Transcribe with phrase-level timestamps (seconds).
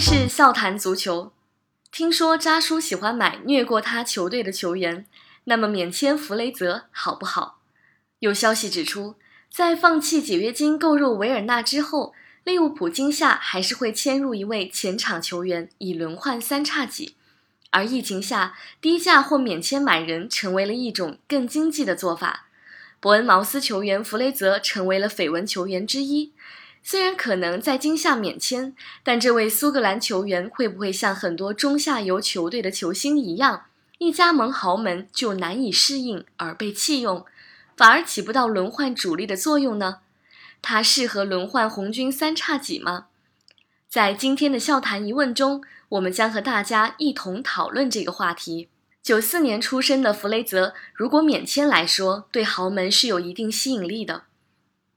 [0.00, 1.30] 是笑谈足球。
[1.92, 5.04] 听说扎叔喜欢买虐过他球队的球员，
[5.44, 7.60] 那么免签弗雷泽好不好？
[8.20, 9.16] 有消息指出，
[9.52, 17.14] 在放弃解约金购入维尔纳之后，利物浦今夏还是会签入一位前场球员，以轮换三叉戟。
[17.70, 22.46] 而疫情下，低价或免签买人成为了一种更经济的做法。
[22.98, 26.32] 伯恩茅斯球员弗雷泽成为了绯闻球员之一。
[26.82, 33.66] 虽然可能在今夏免签，但这位苏格兰球员会不会像很多中下游球队的球星一样，
[33.98, 37.24] 一加盟豪门就难以适应而被弃用，
[37.76, 39.98] 反而起不到轮换主力的作用呢？
[40.62, 43.06] 他适合轮换红军三叉戟吗？
[43.88, 48.68] 在今天的笑谈疑问中，我们将和大家一同讨论这个话题。
[49.02, 54.24] 九四年出生的弗雷泽，如果免签来说，对豪门是有一定吸引力的。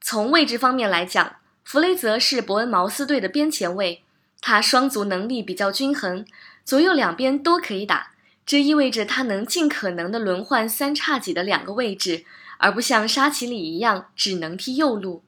[0.01, 4.03] 从位置方面来讲，弗雷泽是伯恩茅斯队的边前卫，
[4.41, 6.25] 他双足能力比较均衡，
[6.63, 8.11] 左右两边都可以打，
[8.45, 12.25] 这意味着他能尽可能的轮换三叉戟的两个位置，
[12.57, 15.23] 而不像沙奇里一样只能踢右路。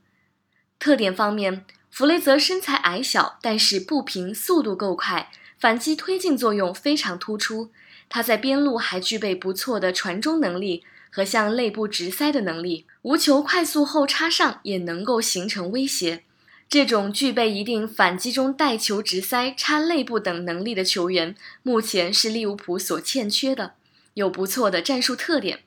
[0.78, 7.72] 特点方面，弗雷泽身材矮小，但是步频速度够快，反击推进作用非常突出。
[8.10, 10.84] 他在边路还具备不错的传中能力。
[11.16, 16.24] 和向内部直塞的能力，无球快速后插上也能够形成威胁。
[16.68, 23.76] 这种具备一定反击中带球直塞、插内部等能力的球员，目前是利物浦所欠缺的，
[24.16, 25.60] 有不错的战术特点。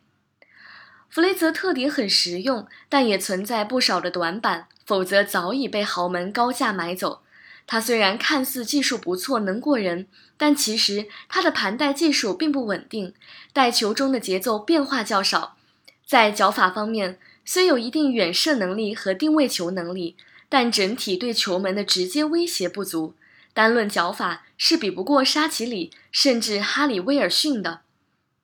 [1.08, 7.22] 弗雷泽特点很实用，但也存在不少的短板，否则早已被豪门高价买走。
[7.70, 10.06] 他虽然看似技术不错，能过人，
[10.38, 13.12] 但其实他的盘带技术并不稳定，
[13.52, 15.58] 带球中的节奏变化较少。
[16.06, 20.16] 在脚法方面，虽有一定远射能力和定位球能力，
[20.48, 23.14] 但整体对球门的直接威胁不足。
[23.52, 27.82] 单论脚法是比不过沙奇里，甚至哈里威尔逊的。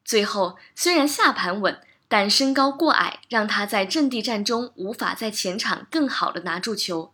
[0.04, 1.78] 最后，虽然下盘稳，
[2.08, 7.13] 但身高过矮，让他在阵地战中无法在前场更好的拿住球。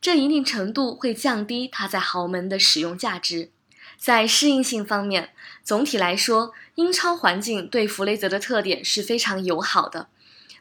[0.00, 3.50] 这一定程度会降低他在豪门的使用价值。
[3.96, 5.30] 在适应性方面，
[5.64, 10.06] 总体来说，英超环境对弗雷泽的特点是非常友好的。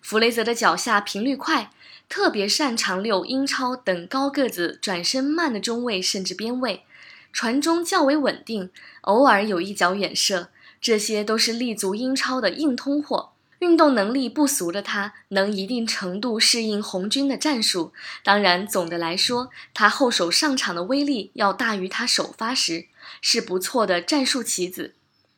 [0.02, 1.70] 弗雷泽的脚下频率快，
[2.10, 6.84] 特别擅长溜英超等高个子、转身慢的中卫甚至边卫，
[7.32, 8.72] 传中较为稳定，
[9.02, 10.50] 偶尔有一脚远射，
[10.82, 13.34] 这些都是立足英超的硬通货。
[13.60, 17.92] 运动能力不俗的他，能一定程度适应红军的战术。
[18.24, 22.88] 当然，总的来说，他后手上场的威力要大于他首发时，
[23.22, 24.94] 是不错的战术棋子。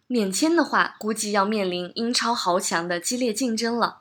[0.08, 4.00] 免签的话，估计要面临英超豪强的激烈竞争了。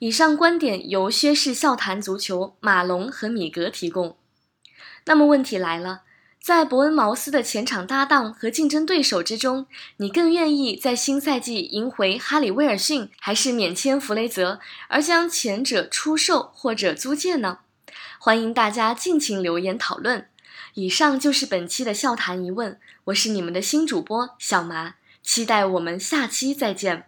[0.00, 4.16] 以上观点由薛氏笑谈足球马龙和米格提供。
[5.06, 6.02] 那么问题来了。
[6.44, 9.64] 在伯恩茅斯的前场搭档和竞争对手之中，
[9.96, 17.60] 你更愿意在新赛季赢回哈里威尔逊，还是免签弗雷泽而将前者出售或者租借呢？
[18.18, 20.26] 欢迎大家尽情留言讨论。
[20.74, 27.06] 以上就是本期的笑谈疑问，我是你们的新主播小麻，期待我们下期再见。